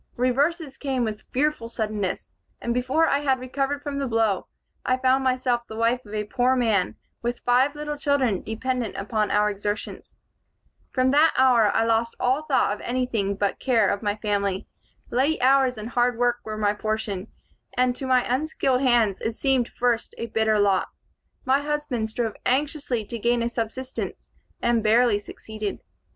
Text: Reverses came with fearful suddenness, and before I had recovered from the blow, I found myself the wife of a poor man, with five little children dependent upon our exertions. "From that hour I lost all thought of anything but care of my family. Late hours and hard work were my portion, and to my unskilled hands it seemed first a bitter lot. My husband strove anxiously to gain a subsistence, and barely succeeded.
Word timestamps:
Reverses 0.17 0.77
came 0.77 1.03
with 1.03 1.27
fearful 1.31 1.69
suddenness, 1.69 2.33
and 2.59 2.73
before 2.73 3.05
I 3.07 3.19
had 3.19 3.39
recovered 3.39 3.83
from 3.83 3.99
the 3.99 4.07
blow, 4.07 4.47
I 4.83 4.97
found 4.97 5.23
myself 5.23 5.61
the 5.67 5.75
wife 5.75 6.03
of 6.07 6.15
a 6.15 6.23
poor 6.23 6.55
man, 6.55 6.95
with 7.21 7.41
five 7.41 7.75
little 7.75 7.97
children 7.97 8.41
dependent 8.41 8.95
upon 8.95 9.29
our 9.29 9.47
exertions. 9.47 10.15
"From 10.89 11.11
that 11.11 11.35
hour 11.37 11.69
I 11.71 11.83
lost 11.85 12.15
all 12.19 12.45
thought 12.45 12.73
of 12.73 12.81
anything 12.81 13.35
but 13.35 13.59
care 13.59 13.89
of 13.89 14.01
my 14.01 14.15
family. 14.15 14.67
Late 15.11 15.39
hours 15.39 15.77
and 15.77 15.89
hard 15.89 16.17
work 16.17 16.37
were 16.43 16.57
my 16.57 16.73
portion, 16.73 17.27
and 17.77 17.95
to 17.97 18.07
my 18.07 18.23
unskilled 18.27 18.81
hands 18.81 19.21
it 19.21 19.35
seemed 19.35 19.69
first 19.69 20.15
a 20.17 20.25
bitter 20.25 20.57
lot. 20.57 20.87
My 21.45 21.61
husband 21.61 22.09
strove 22.09 22.33
anxiously 22.43 23.05
to 23.05 23.19
gain 23.19 23.43
a 23.43 23.49
subsistence, 23.49 24.31
and 24.63 24.81
barely 24.81 25.19
succeeded. 25.19 25.77